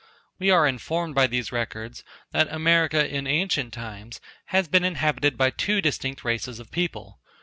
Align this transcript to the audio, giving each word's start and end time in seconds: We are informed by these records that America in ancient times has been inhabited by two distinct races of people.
We 0.39 0.49
are 0.49 0.65
informed 0.65 1.13
by 1.13 1.27
these 1.27 1.51
records 1.51 2.03
that 2.31 2.51
America 2.51 3.07
in 3.07 3.27
ancient 3.27 3.71
times 3.71 4.19
has 4.45 4.67
been 4.67 4.83
inhabited 4.83 5.37
by 5.37 5.51
two 5.51 5.79
distinct 5.79 6.23
races 6.23 6.59
of 6.59 6.71
people. 6.71 7.19